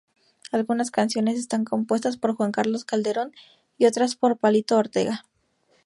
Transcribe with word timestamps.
Algunas 0.51 0.89
canciones 0.89 1.37
están 1.37 1.63
compuestas 1.63 2.17
por 2.17 2.33
Juan 2.35 2.51
Carlos 2.51 2.85
Calderón 2.85 3.33
y 3.77 3.85
otras 3.85 4.15
por 4.15 4.35
Palito 4.35 4.75
Ortega. 4.79 5.25